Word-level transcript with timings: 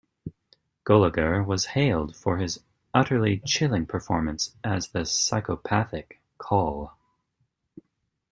Gulager 0.83 1.45
was 1.45 1.65
hailed 1.77 2.15
for 2.15 2.37
his 2.37 2.63
utterly 2.91 3.37
chilling 3.45 3.85
performance 3.85 4.55
as 4.63 4.87
the 4.87 5.05
psychopathic 5.05 6.19
Coll. 6.39 6.93